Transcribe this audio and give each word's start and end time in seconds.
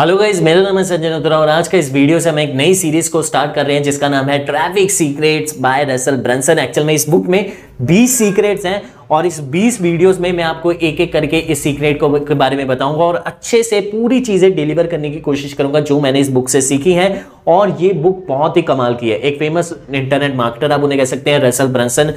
Hello 0.00 0.16
guys 0.16 0.42
मेरा 0.42 0.60
नाम 0.62 0.78
है 0.78 0.82
संजय 0.84 1.10
नोत्रा 1.10 1.38
और 1.38 1.48
आज 1.48 1.66
का 1.68 1.78
इस 1.78 1.90
वीडियो 1.92 2.18
से 2.20 2.28
हम 2.30 2.38
एक 2.38 2.54
नई 2.54 2.74
सीरीज़ 2.74 3.10
को 3.10 3.22
स्टार्ट 3.22 3.54
कर 3.54 3.66
रहे 3.66 3.74
हैं 3.76 3.82
जिसका 3.82 4.08
नाम 4.08 4.28
है 4.28 4.38
traffic 4.44 4.90
secrets 4.90 5.58
by 5.58 5.84
Russell 5.84 6.16
Brunson 6.18 6.58
actual 6.58 6.86
में 6.86 6.92
इस 6.94 7.08
बुक 7.08 7.26
में 7.26 7.40
20 7.80 8.16
सीक्रेट्स 8.18 8.64
हैं 8.66 8.82
और 9.10 9.26
इस 9.26 9.40
20 9.50 9.80
वीडियोस 9.80 10.18
में 10.20 10.30
मैं 10.32 10.44
आपको 10.44 10.72
एक 10.72 11.00
एक 11.00 11.12
करके 11.12 11.38
इस 11.52 11.62
सीक्रेट 11.62 11.98
को 12.00 12.08
के 12.20 12.34
बारे 12.34 12.56
में 12.56 12.66
बताऊँगा 12.66 13.04
और 13.04 13.16
अच्छे 13.16 13.62
से 13.62 13.80
पूरी 13.82 14.20
चीज़ें 14.20 14.54
डिलीवर 14.54 14.86
करने 14.86 15.10
की 15.10 15.20
कोशिश 15.20 15.52
करूँगा, 15.52 15.80
जो 15.80 16.00
मैंने 16.00 16.20
इस 16.20 16.28
बुक 16.30 16.48
से 16.48 16.60
सीखी 16.60 16.92
है। 16.92 17.24
और 17.48 17.76
ये 17.80 17.92
बुक 17.92 18.24
बहुत 18.28 18.56
ही 18.56 18.62
कमाल 18.62 18.94
की 18.94 19.10
है। 19.10 19.16
एक 19.18 19.38
फ़ेमस 19.38 19.72
इंटरनेट 19.94 20.34
मार्केटर 20.36 20.72
आप 20.72 20.82
उन्हें 20.84 20.98
कह 20.98 21.04
सकते 21.04 21.30
हैं 21.30 21.40
रसल 21.40 21.66
ब्रंसन 21.68 22.12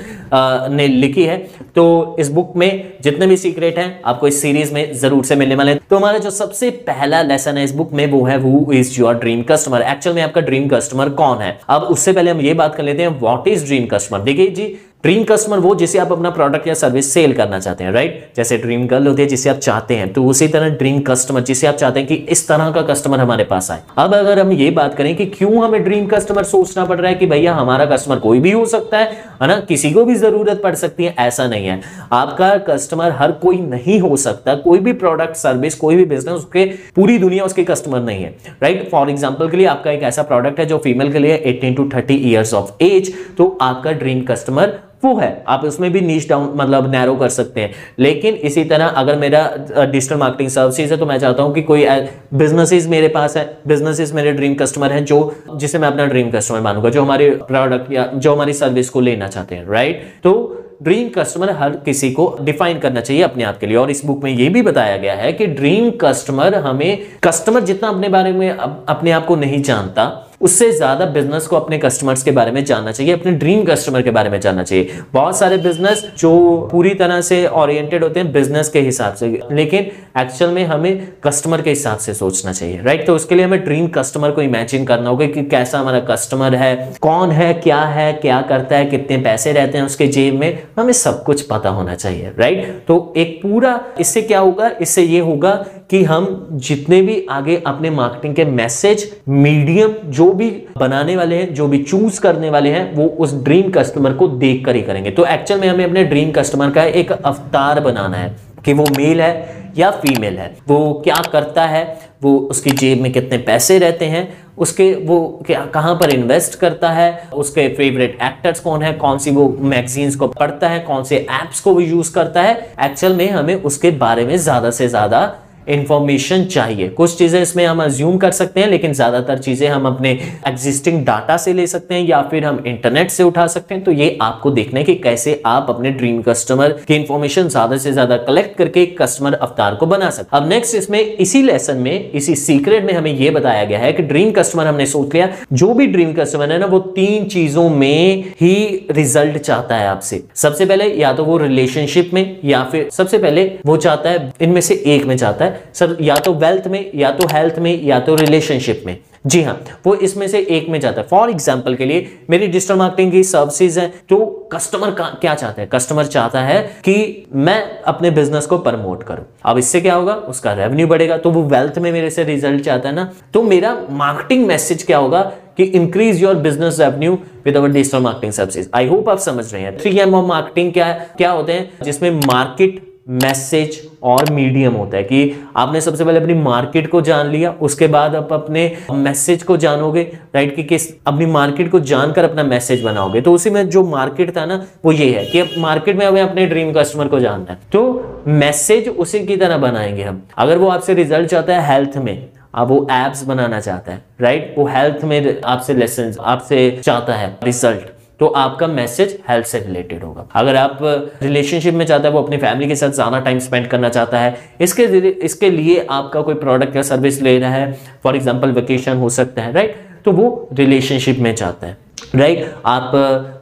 ने 0.74 0.88
लिखी 0.88 1.24
है। 1.24 1.38
तो 1.76 2.16
इस 2.20 2.30
बुक 2.32 2.54
में 2.56 2.94
जितने 3.04 3.28
भी 3.28 3.38
सीक्रेट 3.38 3.78
हैं, 3.78 4.02
आपको 4.06 4.28
इस 4.28 4.42
सीरीज़ 4.42 4.74
में 4.74 4.94
ज़रूर 4.94 5.26
से 5.26 5.36
मिलने 5.36 5.56
वाले 5.56 5.72
हैं। 5.72 5.80
तो 5.90 5.98
हमारा 5.98 6.18
जो 6.18 6.30
सबसे 6.32 6.70
पहला 6.88 7.22
लेसन 7.22 7.58
है 7.58 7.64
इस 7.64 7.74
बुक 7.74 7.94
में 7.94 8.06
वो 8.12 8.24
है 8.26 8.38
वो 8.38 8.72
is 8.74 9.00
your 9.00 9.16
dream 9.16 9.44
customer 9.44 9.82
actual 9.84 10.16
में 10.16 10.22
आपका 10.24 10.42
ड्रीम 10.42 10.68
कस्टमर 10.70 11.10
कौन 11.12 11.42
है? 11.42 11.58
अब 11.70 11.82
उससे 11.84 12.14
पहले 12.14 12.32
हम 12.32 12.42
ये 12.42 12.54
बात 12.54 12.76
कर 12.76 12.84
लेते 12.84 13.04
हैं 13.04 13.20
वॉट 13.20 13.48
इज़ 13.48 13.66
ड्रीम 13.66 13.86
कस्टमर 13.88 14.20
देखिए 14.22 14.48
जी 14.50 14.76
ड्रीम 15.04 15.24
कस्टमर 15.24 15.60
वो 15.60 15.74
जिसे 15.76 15.98
आप 16.00 16.12
अपना 16.12 16.30
प्रोडक्ट 16.30 16.68
या 16.68 16.74
सर्विस 16.74 17.12
सेल 17.14 17.34
करना 17.36 17.58
चाहते 17.60 17.84
हैं 17.84 17.92
राइट 17.92 18.28
जैसे 18.36 18.58
ड्रीम 18.58 18.86
गर्ल 18.88 19.08
होती 19.08 19.22
है, 19.22 19.28
जिसे 19.28 19.50
आप 19.50 19.58
चाहते 19.58 19.96
हैं 19.96 20.12
तो 20.14 20.24
उसी 20.26 20.48
तरह 20.48 20.70
ड्रीम 20.76 21.00
कस्टमर 21.08 21.42
जिसे 21.42 21.68
आप 21.68 21.76
चाहते 21.76 22.00
हैं 22.00 22.08
कि 22.08 22.16
इस 22.16 22.48
तरह 22.48 22.70
का 22.72 22.82
कस्टमर 22.84 23.20
हमारे 23.20 23.44
पास 23.44 23.70
आए। 23.72 23.82
अब 23.98 24.14
अगर 24.16 24.40
हम 24.40 24.52
ये 24.52 24.70
बात 24.72 24.96
करें 24.96 25.16
कि 25.16 25.26
क्यों 25.28 25.64
हमें 25.64 25.84
ड्रीम 25.84 26.06
कस्टमर 26.08 26.44
सोचना 26.44 26.86
पड़ 26.86 27.00
रहा 27.00 27.10
है 27.10 27.16
कि 27.16 27.26
भैया 27.26 27.54
हमारा 27.56 27.86
कस्टमर 27.86 28.20
कोई 28.20 28.40
भी 28.40 28.52
हो 28.52 28.66
सकता 28.66 28.98
है 28.98 29.12
है 29.42 29.48
ना? 29.48 29.60
किसी 29.62 29.92
को 29.92 30.06
भी 30.06 30.16
ज़रूरत 30.16 30.62
पड़ 30.64 30.74
सकती 30.76 31.04
है, 31.04 31.14
ऐसा 31.20 31.48
नहीं 31.48 31.68
है। 31.68 31.80
आपका 32.12 32.56
कस्टमर 32.70 33.12
हर 33.14 33.32
कोई 33.44 33.58
नहीं 33.60 34.00
हो 34.02 34.16
सकता, 34.18 34.56
कोई 34.58 34.80
भी 34.80 34.94
प्रोडक्ट 34.94 35.36
सर्विस 35.36 35.76
कोई 35.76 35.96
भी 35.96 36.06
बिज़नेस 36.06 36.34
उसके 36.36 36.66
पूरी 36.96 37.18
दुनिया 37.18 37.44
उसके 37.46 37.64
कस्टमर 37.64 38.02
नहीं 38.02 38.24
है 38.24 38.36
राइट 38.64 38.90
फॉर 38.92 39.10
एग्ज़ाम्पल 39.10 39.50
के 39.50 39.58
लिए 39.58 39.68
आपका 39.68 39.92
एक 39.92 40.04
ऐसा 40.04 40.24
प्रोडक्ट 40.24 40.60
है 40.60 40.66
जो 40.66 40.78
फीमेल 40.84 41.12
के 41.14 41.20
लिए 41.20 41.36
eighteen 41.46 41.74
to 41.74 41.90
thirty 41.96 42.22
years 42.32 42.54
of 42.54 42.84
age 42.84 43.14
तो 43.38 43.58
आपका 43.62 43.92
ड्रीम 43.94 44.22
कस्टमर 44.26 44.80
वो 45.04 45.16
है। 45.16 45.44
आप 45.48 45.64
उसमें 45.66 45.92
भी 45.92 46.02
नीच 46.02 46.28
डाउन 46.30 46.52
मतलब 46.56 46.92
नैरो 46.92 47.16
कर 47.16 47.30
सकते 47.30 47.62
हैं। 47.62 47.72
लेकिन 48.00 48.36
इसी 48.44 48.64
तरह 48.64 48.86
अगर 48.88 49.16
मेरा 49.18 49.42
डिजिटल 49.86 50.16
मार्केटिंग 50.16 50.50
सर्विसेज़ 50.50 50.92
है 50.94 50.98
तो 51.00 51.06
मैं 51.06 51.18
चाहता 51.20 51.44
हूँ 51.44 51.54
कि 51.54 51.62
कोई 51.64 51.86
बिजनेसेस 52.34 52.88
मेरे 52.88 53.08
पास 53.10 53.38
है 53.38 53.46
बिजनेसेस 53.68 54.14
मेरे 54.14 54.32
ड्रीम 54.32 54.56
कस्टमर 54.56 54.92
हैं, 54.92 55.04
जो, 55.06 55.36
जिसे 55.56 55.80
मैं 55.80 55.88
अपना 55.88 56.06
ड्रीम 56.06 56.32
कस्टमर 56.32 56.62
मानूँगा, 56.62 56.90
जो 56.90 57.02
हमारे 57.02 57.30
प्रोडक्ट 57.48 57.92
या 57.94 58.06
जो 58.16 58.34
हमारी 58.34 58.54
सर्विस 58.54 58.90
को 58.90 59.02
लेना 59.02 59.28
चाहते 59.28 59.56
हैं 59.56 59.68
राइट 59.70 60.04
तो 60.24 60.60
ड्रीम 60.84 61.10
कस्टमर 61.10 61.50
हर 61.52 61.76
किसी 61.86 62.12
को 62.12 62.26
डिफाइन 62.42 62.80
करना 62.80 63.02
चाहिए 63.02 63.22
अपने 63.24 63.44
आप 63.44 63.58
के 63.58 63.68
लिए। 63.68 63.78
और 63.78 63.92
इस 63.92 64.04
बुक 64.06 64.24
में 64.24 64.32
यह 64.32 64.50
भी 64.50 64.62
बताया 64.62 64.98
गया 64.98 65.14
है 65.14 65.32
कि 65.34 65.46
ड्रीम 65.50 65.90
कस्टमर 66.02 66.56
हमें 66.56 67.06
कस्टमर 67.24 67.62
जितना 67.62 67.90
अपने 67.90 68.10
बारे 68.10 68.32
में 68.32 68.50
अपने 68.50 69.12
आप 69.12 69.26
को 69.26 69.36
नहीं 69.36 69.62
जानता 69.64 70.06
उससे 70.44 70.72
ज़्यादा 70.72 71.06
बिज़नेस 71.08 71.48
को 71.48 71.56
अपने 71.56 71.78
कस्टमर्स 71.78 72.24
के 72.24 72.32
बारे 72.32 72.52
में 72.52 72.64
जानना 72.66 72.92
चाहिए, 72.92 73.14
अपने 73.14 73.32
ड्रीम 73.34 73.64
कस्टमर 73.66 74.02
के 74.02 74.12
बारे 74.12 74.30
में 74.30 74.40
जानना 74.40 74.64
चाहिए। 74.64 75.00
बहुत 75.14 75.38
सारे 75.38 75.58
बिज़नेस 75.60 76.04
जो 76.20 76.32
पूरी 76.72 76.94
तरह 76.96 77.22
से 77.22 77.46
ओरिएंटेड 77.48 78.04
होते 78.04 78.20
हैं 78.20 78.32
बिज़नेस 78.32 78.70
के 78.70 78.80
हिसाब 78.82 79.14
से, 79.14 79.28
लेकिन 79.52 79.92
एक्चुअल 80.20 80.52
में 80.52 80.64
हमें 80.66 81.08
कस्टमर 81.24 81.62
के 81.62 81.70
हिसाब 81.70 81.98
से 81.98 82.14
सोचना 82.14 82.52
चाहिए 82.54 82.82
राइट 82.84 83.06
तो 83.08 83.16
उसके 83.16 83.36
लिए 83.36 83.46
हमें 83.46 83.64
ड्रीम 83.64 83.88
कस्टमर 83.96 84.32
को 84.32 84.42
इमेजिन 84.42 84.86
करना 84.86 85.10
होगा 85.10 85.26
कि 85.28 85.44
कैसा 85.46 85.80
हमारा 85.80 86.00
कस्टमर 86.06 86.56
है, 86.56 86.94
कौन 87.02 87.32
है, 87.32 87.54
क्या 87.56 87.82
है, 87.86 88.12
क्या 88.16 88.42
करता 88.44 88.76
है, 88.76 88.86
कितने 88.86 89.18
पैसे 89.20 89.54
रहते 89.54 89.78
हैं 89.78 89.86
उसके 89.86 90.08
जेब 90.10 90.40
में, 90.40 90.64
हमें 90.80 90.94
सब 90.96 91.24
कुछ 91.24 91.42
पता 91.48 91.70
होना 91.70 91.96
चाहिए 91.96 92.32
राइट 92.38 92.84
तो 92.88 93.14
एक 93.18 93.40
पूरा, 93.44 93.80
इससे 94.00 94.22
क्या 94.22 94.40
होगा, 94.40 94.72
इससे 94.82 95.04
ये 95.04 95.20
होगा 95.22 95.54
कि 95.90 96.04
हम 96.04 96.48
जितने 96.52 97.02
भी 97.02 97.26
आगे 97.30 97.62
अपने 97.68 97.90
मार्केटिंग 97.90 98.36
के 98.36 98.46
मैसेज 98.46 99.12
मीडियम 99.30 99.94
जो 100.06 100.32
भी 100.32 100.50
बनाने 100.78 101.16
वाले 101.16 101.36
हैं, 101.36 101.54
जो 101.54 101.68
भी 101.68 101.84
चूज़ 101.84 102.22
करने 102.22 102.50
वाले 102.50 102.70
हैं, 102.70 102.94
वो 102.96 103.06
उस 103.06 103.34
ड्रीम 103.44 103.72
कस्टमर 103.72 104.14
को 104.14 104.28
देख 104.28 104.66
कर 104.66 104.76
ही 104.76 104.82
करेंगे। 104.82 105.12
तो 105.12 105.26
एक्चुअल 105.26 105.60
में 105.60 105.68
हमें 105.68 105.86
अपने 105.86 106.04
ड्रीम 106.04 106.32
कस्टमर 106.32 106.72
का 106.72 106.84
एक 106.84 107.12
अवतार 107.12 107.80
बनाना 107.80 108.18
है 108.18 108.36
कि 108.66 108.74
वो 108.74 108.86
मेल 108.98 109.22
है 109.22 109.62
या 109.78 109.90
फीमेल 109.92 110.38
है। 110.38 110.56
वो 110.68 111.02
क्या 111.04 111.22
करता 111.32 111.66
है? 111.66 111.84
वो 112.24 112.38
उसकी 112.52 112.72
जेब 112.72 113.02
में 113.02 113.12
कितने 113.12 113.38
पैसे 113.38 113.78
रहते 113.80 114.06
हैं? 114.06 114.28
उसके 114.58 114.94
वो 114.96 115.44
क्या, 115.48 115.66
कहाँ 115.66 115.96
पर 115.96 116.10
इन्वेस्ट 116.10 116.60
करता 116.60 116.90
है? 116.90 117.30
उसके 117.34 117.68
फेवरेट 117.68 118.18
एक्टर्स 118.24 118.60
कौन 118.60 118.82
है? 118.82 118.94
कौन 118.94 119.18
सी 119.18 119.32
वो 119.32 119.48
मैगजीन्स 119.62 120.16
को 120.16 120.28
पढ़ता 120.28 120.70
है? 120.70 120.80
कौन 120.80 121.04
से 121.04 121.18
एप्स 121.18 121.60
को 121.60 121.74
वो 121.74 121.80
यूज़ 121.80 122.14
करता 122.14 122.42
है? 122.42 122.54
एक्चुअल 122.82 123.16
में 123.16 123.30
हमें 123.32 123.56
उसके 123.56 123.92
बारे 123.92 124.26
में 124.26 124.38
ज़्यादा 124.38 124.72
से 124.72 124.88
ज़्यादा 124.88 125.26
इंफॉर्मेशन 125.68 126.44
चाहिए। 126.46 126.88
कुछ 126.92 127.18
चीज़ें 127.18 127.42
इसमें 127.42 127.66
हम 127.66 127.84
अज्यूम 127.84 128.18
कर 128.18 128.32
सकते 128.32 128.62
हैं, 128.62 128.68
लेकिन 128.70 128.94
ज़्यादातर 128.94 129.38
चीज़ें 129.40 129.68
हम 129.70 129.86
अपने 129.88 130.12
एग्जिस्टिंग 130.48 131.04
डाटा 131.06 131.38
से 131.38 131.54
ले 131.54 131.68
सकते 131.68 131.96
हैं 131.96 132.02
या 132.02 132.22
फिर 132.32 132.46
हम 132.46 132.64
इंटरनेट 132.68 133.12
से 133.12 133.24
उठा 133.24 133.48
सकते 133.48 133.76
हैं। 133.76 133.84
तो 133.84 133.92
ये 133.92 134.18
आपको 134.22 134.52
देखना 134.52 134.80
है 134.80 134.86
कि 134.86 134.96
कैसे 134.98 135.42
आप 135.46 135.70
अपने 135.70 135.92
ड्रीम 135.92 136.22
कस्टमर 136.22 136.72
की 136.88 136.96
इंफॉर्मेशन 136.96 137.48
ज़्यादा 137.50 137.78
से 137.78 137.92
ज़्यादा 137.92 138.18
कलेक्ट 138.20 138.58
करके 138.58 138.86
कस्टमर 138.98 139.34
अवतार 139.36 139.76
को 139.76 139.86
बना 139.88 140.10
सकते 140.10 140.38
अब 140.38 140.48
नेक्स्ट 140.50 140.76
इसमें, 140.76 141.00
इसी 141.00 141.42
लेसन 141.42 141.78
में, 141.78 142.12
इसी 142.12 142.36
सीक्रेट 142.36 142.86
में 142.86 142.94
हमें 142.94 143.12
यह 143.12 143.32
बताया 143.32 143.64
गया 143.64 143.80
है 143.80 143.92
कि 143.94 144.04
ड्रीम 144.04 144.32
कस्टमर 144.32 144.68
हमने 144.68 144.86
सोच 144.86 145.14
लिया, 145.14 145.30
जो 145.54 145.74
भी 145.74 145.88
ड्रीम 145.88 146.14
कस्टमर 146.14 146.52
है 146.52 146.60
ना, 146.60 146.66
वो 146.66 146.80
तीन 146.96 147.26
चीज़ों 147.26 147.70
में 147.70 148.24
ही 148.42 148.54
रिज़ल्ट 148.92 149.38
चाहता 149.38 149.76
है 149.76 149.88
आपसे। 149.88 150.24
सबसे 150.36 150.66
पहले 150.66 150.88
या 150.94 151.12
तो 151.14 151.24
वो 151.26 151.38
रिलेशनशिप 151.38 152.12
में, 152.14 152.40
या 152.46 152.64
फिर 152.64 152.90
सबसे 152.92 153.18
पहले 153.18 153.44
वो 153.66 153.78
चाहता 153.78 154.10
है, 154.10 154.32
इनमें 154.42 154.62
से 154.62 154.82
एक 154.88 155.06
में 155.06 155.16
चाहता 155.18 155.46
है। 155.46 155.53
सर, 155.74 155.98
या 156.02 156.16
तो 156.16 156.34
वेल्थ 156.36 156.68
में, 156.68 156.92
या 156.96 157.12
तो 157.12 157.28
हेल्थ 157.28 157.60
में, 157.60 157.84
या 157.84 158.00
तो 158.00 158.16
रिलेशनशिप 158.16 158.84
में। 158.86 158.98
जी 159.26 159.42
हाँ 159.42 159.54
वो 159.86 159.94
इसमें 159.96 160.28
से 160.28 160.40
एक 160.52 160.68
में 160.70 160.80
जाता 160.80 161.02
है। 161.02 161.08
फॉर 161.08 161.30
एग्ज़ाम्पल 161.30 161.76
के 161.76 161.86
लिए, 161.86 162.08
मेरी 162.30 162.48
डिजिटल 162.48 162.76
मार्केटिंग 162.76 163.12
की 163.12 163.24
सर्विसेज़ 163.24 163.80
है 163.80 163.88
तो 164.10 164.18
कस्टमर 164.54 164.92
क्या 164.92 165.36
चाहता 165.36 165.62
है? 165.62 165.68
कस्टमर 165.72 166.06
चाहता 166.06 166.42
है 166.42 166.62
कि 166.86 167.26
मैं 167.36 167.62
अपने 167.82 168.12
बिज़नेस 168.12 168.46
को 168.46 168.58
प्रमोट 168.58 169.04
करूँ। 169.04 169.26
अब 169.46 169.58
इससे 169.58 169.82
क्या 169.82 169.96
होगा? 169.96 170.14
उसका 170.14 170.54
रेवेन्यू 170.54 170.88
बढ़ेगा। 170.88 171.18
तो 171.18 171.32
वो 171.32 171.44
वेल्थ 171.46 171.80
में 171.80 171.92
मेरे 171.92 172.10
से 172.10 172.24
रिज़ल्ट 172.24 172.64
चाहता 172.64 172.90
है 172.90 172.96
ना? 172.96 173.12
तो 173.34 173.44
मेरा 173.44 173.78
मार्केटिंग 173.92 174.46
मैसेज 174.48 174.84
क्या 174.84 174.98
होगा? 174.98 175.22
कि 175.58 175.64
increase 175.64 176.22
your 176.24 176.36
business 176.36 176.80
revenue 176.80 177.18
with 177.46 177.58
our 177.58 177.70
digital 177.70 178.00
marketing 178.00 178.32
services 178.34 178.70
I 178.76 178.88
hope 178.88 179.10
आप 179.10 179.20
समझ 179.20 179.54
रहे 179.54 179.62
हैं। 179.62 179.78
थ्री 179.80 179.98
एम 180.00 180.16
ऑफ़ 180.16 180.26
मार्केटिंग 180.28 180.74
क्या 180.74 180.92
क्या 181.18 181.32
होते 181.32 181.54
हैं? 181.54 181.70
जिसमें 181.84 182.12
मार्केट 182.12 182.82
मैसेज 183.08 183.80
और 184.04 184.30
मीडियम 184.32 184.74
होता 184.74 184.98
है 184.98 185.04
कि 185.04 185.48
आपने 185.56 185.82
सबसे 185.82 186.06
पहले 186.06 186.20
अपनी 186.20 186.34
मार्केट 186.34 186.88
को 186.88 187.02
जान 187.02 187.28
लिया, 187.28 187.52
उसके 187.52 187.88
बाद 187.88 188.16
आप 188.16 188.34
अपने 188.34 188.78
मैसेज 188.92 189.44
को 189.44 189.58
जानोगे 189.58 190.02
राइट 190.36 190.56
कि 190.56 190.64
किस, 190.64 190.88
अपनी 191.08 191.26
मार्केट 191.26 191.72
को 191.72 191.80
जानकर 191.80 192.24
अपना 192.24 192.44
मैसेज 192.44 192.84
बनाओगे। 192.84 193.22
तो 193.22 193.34
उसी 193.34 193.50
में 193.50 193.70
जो 193.70 193.84
मार्केट 193.84 194.36
था 194.38 194.46
ना, 194.46 194.66
वो 194.86 194.92
ये 194.92 195.10
है 195.12 195.26
कि 195.26 195.40
अब 195.40 195.50
मार्केट 195.58 195.98
में 195.98 196.06
हमें 196.06 196.22
अपने 196.22 196.46
ड्रीम 196.46 196.74
कस्टमर 196.74 197.08
को 197.08 197.20
जानना 197.20 197.52
है। 197.52 197.58
तो 197.72 198.24
मैसेज 198.28 198.88
उसी 198.90 199.26
की 199.26 199.38
तरह 199.38 199.58
बनाएँगे 199.58 200.04
हम। 200.04 200.22
अगर 200.38 200.58
वो 200.58 200.70
आपसे 200.70 200.94
रिज़ल्ट 200.94 201.30
चाहता 201.30 201.58
है 201.58 201.74
हेल्थ 201.74 201.98
में, 201.98 202.30
अब 202.56 202.68
वो 202.68 202.88
एप्स 202.92 203.24
बनाना 203.24 203.60
चाहता 203.60 203.92
है 203.92 204.04
राइट 204.22 204.56
वो 204.58 204.66
हेल्थ 204.68 205.04
में 205.04 205.42
आपसे 205.46 205.74
लेसन 205.74 206.14
आपसे 206.22 206.70
चाहता 206.84 207.14
है 207.14 207.38
रिज़ल्ट 207.44 207.93
तो 208.24 208.28
आपका 208.30 208.68
मैसेज 208.70 209.18
हेल्थ 209.30 209.46
से 209.46 209.60
रिलेटेड 209.60 210.04
होगा। 210.04 210.26
अगर 210.36 210.56
आप 210.56 210.78
रिलेशनशिप 211.24 211.74
में 211.74 211.86
चाहता 211.86 212.08
है, 212.08 212.14
वो 212.14 212.22
अपनी 212.22 212.38
फैमिली 212.38 212.68
के 212.68 212.76
साथ 212.76 212.90
ज़्यादा 212.92 213.20
टाइम 213.20 213.40
स्पेंड 213.40 213.68
करना 213.68 213.90
चाहता 213.90 214.20
है, 214.20 214.36
इसके 214.62 214.84
इसके 215.26 215.50
लिए 215.50 215.86
आपका 215.92 216.22
कोई 216.22 216.36
प्रोडक्ट 216.36 216.76
या 216.76 216.82
सर्विस 216.84 217.22
ले 217.22 217.38
रहा 217.40 217.52
है 217.52 217.72
फॉर 218.04 218.16
एग्ज़ाम्पल 218.16 218.52
वेकेशन 218.52 218.98
हो 218.98 219.10
सकता 219.10 219.42
है 219.42 219.54
राइट 219.54 219.76
तो 220.06 220.12
वो 220.12 220.50
रिलेशनशिप 220.54 221.20
में 221.20 221.34
चाहता 221.36 221.68
है 221.68 221.78
राइट 222.16 222.54
आप 222.66 222.92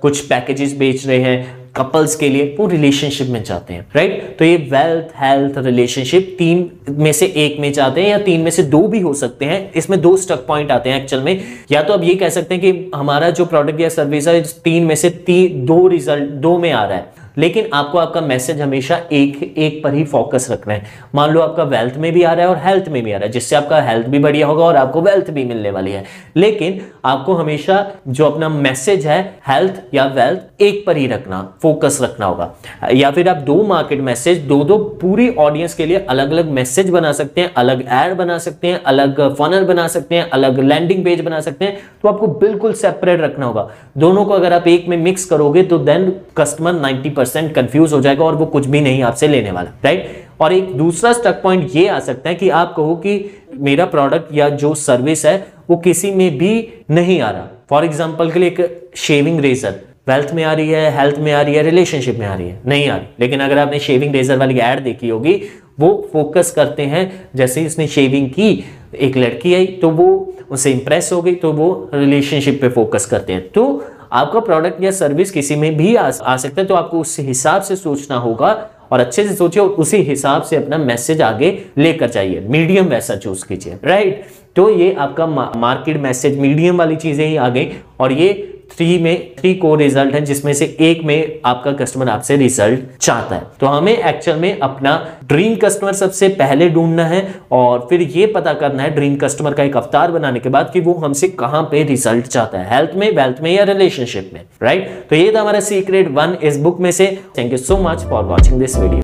कुछ 0.01 0.25
पैकेजेस 0.25 0.77
बेच 0.77 1.05
रहे 1.07 1.19
हैं 1.19 1.60
कपल्स 1.75 2.15
के 2.15 2.29
लिए 2.29 2.55
वो 2.59 2.67
रिलेशनशिप 2.67 3.27
में 3.27 3.43
जाते 3.43 3.73
हैं 3.73 3.85
राइट 3.95 4.35
तो 4.39 4.45
ये 4.45 4.55
वेल्थ 4.71 5.13
हेल्थ 5.17 5.57
रिलेशनशिप 5.57 6.35
तीन 6.39 6.69
में 6.89 7.11
से 7.11 7.25
एक 7.25 7.59
में 7.59 7.71
जाते 7.73 8.01
हैं 8.01 8.09
या 8.09 8.17
तीन 8.17 8.41
में 8.41 8.51
से 8.51 8.63
दो 8.63 8.81
भी 8.87 8.99
हो 8.99 9.13
सकते 9.13 9.45
हैं। 9.45 9.71
इसमें 9.73 9.99
दो 10.01 10.15
स्टक 10.17 10.45
पॉइंट 10.47 10.71
आते 10.71 10.89
हैं 10.89 11.01
एक्चुअल 11.01 11.23
में। 11.23 11.43
या 11.71 11.83
तो 11.83 11.93
अब 11.93 12.03
ये 12.03 12.15
कह 12.15 12.29
सकते 12.29 12.55
हैं 12.55 12.63
कि 12.63 12.91
हमारा 12.95 13.29
जो 13.29 13.45
प्रोडक्ट 13.45 13.79
या 13.79 13.89
सर्विस 13.89 14.27
है 14.27 14.41
तीन 14.63 14.85
में 14.85 14.95
से 14.95 15.09
तीन 15.09 15.65
दो 15.65 15.87
रिज़ल्ट 15.87 16.31
दो 16.41 16.57
में 16.57 16.71
आ 16.71 16.85
रहा 16.85 16.97
है। 16.97 17.20
लेकिन 17.37 17.69
आपको 17.73 17.97
आपका 17.97 18.21
मैसेज 18.21 18.61
हमेशा 18.61 18.99
एक 19.11 19.41
एक 19.57 19.81
पर 19.83 19.93
ही 19.93 20.03
फोकस 20.05 20.47
रखना 20.51 20.73
है। 20.73 20.83
मान 21.15 21.29
लो 21.29 21.41
आपका 21.41 21.63
वेल्थ 21.65 21.97
में 21.97 22.11
भी 22.13 22.23
आ 22.23 22.33
रहा 22.33 22.45
है 22.45 22.51
और 22.51 22.57
हेल्थ 22.57 22.89
में 22.89 23.01
भी 23.03 23.11
आ 23.11 23.17
रहा 23.17 23.25
है, 23.25 23.31
जिससे 23.31 23.55
आपका 23.55 23.81
हेल्थ 23.81 24.07
भी 24.07 24.19
बढ़िया 24.19 24.47
होगा 24.47 24.63
और 24.65 24.75
आपको 24.75 25.01
वेल्थ 25.01 25.29
भी 25.31 25.45
मिलने 25.45 25.71
वाली 25.71 25.91
है। 25.91 26.03
लेकिन 26.35 26.79
आपको 27.05 27.33
हमेशा 27.33 27.85
जो 28.07 28.25
अपना 28.25 28.49
मैसेज 28.49 29.05
है 29.07 29.21
हेल्थ 29.47 29.81
या 29.93 30.05
वेल्थ 30.07 30.61
एक 30.61 30.83
पर 30.87 30.97
ही 30.97 31.07
रखना 31.07 31.41
फोकस 31.61 31.99
रखना 32.01 32.25
होगा। 32.25 32.51
या 32.93 33.11
फिर 33.11 33.29
आप 33.29 33.37
दो 33.43 33.61
मार्केट 33.63 33.99
मैसेज 34.01 34.39
दो 34.41 34.63
दो 34.63 34.77
पूरी 35.01 35.29
ऑडियंस 35.37 35.73
के 35.73 35.85
लिए 35.85 35.97
अलग 35.99 36.31
अलग 36.31 36.49
मैसेज 36.51 36.89
बना 36.89 37.11
सकते 37.11 37.41
हैं, 37.41 37.53
अलग 37.53 37.81
एड 37.81 38.15
बना 38.17 38.37
सकते 38.37 38.67
हैं, 38.67 38.81
अलग 38.83 39.19
फनल 39.35 39.65
बना 39.65 39.87
सकते 39.87 40.15
हैं, 40.15 40.29
अलग 40.29 40.59
लैंडिंग 40.61 41.03
पेज 41.05 41.21
बना 41.21 41.39
सकते 41.41 41.65
हैं 41.65 41.79
तो 42.03 42.09
आपको 42.09 42.27
बिल्कुल 42.27 42.73
सेपरेट 42.73 43.21
रखना 43.21 43.45
होगा। 43.45 43.69
दोनों 43.97 44.25
को 44.25 44.33
अगर 44.33 44.53
आप 44.53 44.67
एक 44.67 44.87
में 44.87 44.97
मिक्स 44.97 45.25
करोगे 45.25 45.63
तो 45.63 45.77
then 45.79 46.11
customer 46.37 46.73
ninety 46.73 47.09
percent 47.21 47.53
confuse 47.55 47.93
हो 47.93 48.01
जाएगा 48.01 48.25
और 48.25 48.35
वो 48.35 48.45
कुछ 48.47 48.67
भी 48.67 48.81
नहीं 48.81 49.03
आपसे 49.03 49.27
लेने 49.27 49.51
वाला 49.51 49.71
राइट 49.83 50.09
और 50.41 50.53
एक 50.53 50.73
दूसरा 50.77 51.13
स्टक 51.13 51.41
पॉइंट 51.43 51.75
ये 51.75 51.87
आ 51.87 51.99
सकता 52.01 52.29
है 52.29 52.35
कि 52.35 52.49
आप 52.51 52.73
कहो 52.77 52.95
कि 52.97 53.13
मेरा 53.59 53.85
प्रोडक्ट 53.87 54.33
या 54.35 54.49
जो 54.51 54.73
सर्विस 54.77 55.25
है, 55.25 55.35
वो 55.69 55.77
किसी 55.79 56.11
में 56.11 56.37
भी 56.37 56.67
नहीं 56.91 57.19
आ 57.21 57.29
रहा। 57.31 57.47
फॉर 57.69 57.85
एग्ज़ाम्पल 57.85 58.31
के 58.31 58.39
लिए 58.39 58.49
एक 58.49 58.91
शेविंग 58.97 59.39
रेजर 59.39 59.79
वेल्थ 60.07 60.33
में 60.33 60.43
आ 60.43 60.53
रही 60.53 60.69
है 60.69 60.89
हेल्थ 60.97 61.19
में 61.19 61.31
आ 61.31 61.41
रही 61.41 61.55
है 61.55 61.63
रिलेशनशिप 61.63 62.17
में 62.19 62.25
आ 62.27 62.33
रही 62.33 62.47
है, 62.47 62.59
नहीं 62.65 62.87
आ 62.89 62.95
रही। 62.95 63.05
लेकिन 63.19 63.39
अगर 63.39 63.57
आपने 63.57 63.79
शेविंग 63.79 64.15
रेजर 64.15 64.37
वाली 64.37 64.59
एड 64.61 64.79
देखी 64.83 65.09
होगी, 65.09 65.41
वो 65.79 66.09
फोकस 66.13 66.51
करते 66.51 66.83
हैं, 66.85 67.29
जैसे 67.35 67.65
उसने 67.65 67.87
शेविंग 67.89 68.29
की, 68.29 68.63
एक 68.95 69.17
लड़की 69.17 69.53
आई 69.55 69.65
तो 69.81 69.89
वो 69.91 70.07
उससे 70.51 70.71
इंप्रेस 70.71 71.11
हो 71.13 71.21
गई 71.21 71.35
तो 71.35 71.51
वो 71.53 71.89
रिलेशनशिप 71.93 72.61
पे 72.61 72.69
फोकस 72.69 73.05
करते 73.05 73.33
हैं। 73.33 73.47
तो 73.49 73.83
आपका 74.11 74.39
प्रोडक्ट 74.39 74.83
या 74.83 74.91
सर्विस 74.91 75.31
किसी 75.31 75.55
में 75.55 75.75
भी 75.77 75.95
आ, 75.95 76.11
आ 76.23 76.37
सकता 76.37 76.61
है 76.61 76.67
तो 76.67 76.75
आपको 76.75 76.99
उस 76.99 77.19
हिसाब 77.19 77.61
से 77.61 77.75
सोचना 77.75 78.17
होगा 78.17 78.51
और 78.91 78.99
अच्छे 78.99 79.27
से 79.27 79.35
सोचिए 79.35 79.63
और 79.63 79.69
उसी 79.69 79.97
हिसाब 80.03 80.41
से 80.43 80.55
अपना 80.55 80.77
मैसेज 80.77 81.21
आगे 81.21 81.57
लेकर 81.77 82.09
जाइए। 82.09 82.39
मीडियम 82.41 82.85
वैसा 82.85 83.15
चूज़ 83.15 83.45
कीजिए 83.47 83.77
राइट 83.83 84.25
तो 84.55 84.69
ये 84.69 84.93
आपका 84.93 85.27
मार्केट 85.27 85.97
मैसेज 85.97 86.39
मीडियम 86.39 86.77
वाली 86.77 86.95
चीज़ें 86.95 87.25
ही 87.27 87.35
आ 87.35 87.47
गई। 87.49 87.71
और 87.99 88.11
ये 88.11 88.50
थ्री 88.71 88.97
में 88.99 89.35
थ्री 89.35 89.53
को 89.55 89.73
रिज़ल्ट 89.75 90.13
है, 90.15 90.21
जिसमें 90.21 90.51
से 90.53 90.65
एक 90.81 91.03
में 91.05 91.39
आपका 91.45 91.71
कस्टमर 91.73 92.09
आपसे 92.09 92.35
रिज़ल्ट 92.37 92.97
चाहता 92.97 93.35
है। 93.35 93.43
तो 93.59 93.67
हमें 93.67 93.97
एक्चुअल 93.97 94.37
में 94.39 94.59
अपना 94.59 94.95
ड्रीम 95.25 95.55
कस्टमर 95.55 95.93
सबसे 95.93 96.27
पहले 96.35 96.69
ढूंढना 96.69 97.05
है 97.05 97.23
और 97.51 97.85
फिर 97.89 98.01
ये 98.01 98.25
पता 98.27 98.53
करना 98.53 98.83
है 98.83 98.93
ड्रीम 98.95 99.15
कस्टमर 99.15 99.53
का 99.53 99.63
एक 99.63 99.77
अवतार 99.77 100.11
बनाने 100.11 100.39
के 100.39 100.49
बाद 100.49 100.69
कि 100.73 100.79
वो 100.79 100.93
हमसे 100.95 101.27
कहाँ 101.39 101.61
पे 101.71 101.83
रिज़ल्ट 101.83 102.27
चाहता 102.27 102.59
है। 102.59 102.75
हेल्थ 102.75 102.95
में 102.95 103.09
वेल्थ 103.15 103.41
में 103.41 103.51
या 103.51 103.63
रिलेशनशिप 103.63 104.31
में 104.33 104.41
राइट 104.63 104.89
तो 105.09 105.15
ये 105.15 105.31
था 105.35 105.41
हमारा 105.41 105.59
सीक्रेट 105.61 106.07
वन 106.11 106.37
इस 106.43 106.57
बुक 106.59 106.79
में 106.79 106.91
से। 106.91 107.07
Thank 107.37 107.51
you 107.51 107.57
so 107.57 107.77
much 107.83 108.03
for 108.09 108.23
watching 108.25 108.59
this 108.59 108.77
video 108.77 108.99